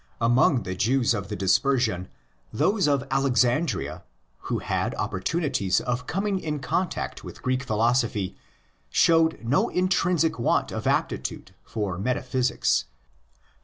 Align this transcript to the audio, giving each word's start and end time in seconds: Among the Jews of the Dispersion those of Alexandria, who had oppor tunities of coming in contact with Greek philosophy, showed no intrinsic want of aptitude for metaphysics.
Among 0.19 0.63
the 0.63 0.73
Jews 0.73 1.13
of 1.13 1.27
the 1.27 1.35
Dispersion 1.35 2.07
those 2.51 2.87
of 2.87 3.05
Alexandria, 3.11 4.03
who 4.45 4.57
had 4.57 4.93
oppor 4.95 5.21
tunities 5.23 5.79
of 5.79 6.07
coming 6.07 6.39
in 6.39 6.57
contact 6.59 7.23
with 7.23 7.43
Greek 7.43 7.61
philosophy, 7.61 8.35
showed 8.89 9.37
no 9.45 9.69
intrinsic 9.69 10.39
want 10.39 10.71
of 10.71 10.87
aptitude 10.87 11.53
for 11.63 11.99
metaphysics. 11.99 12.85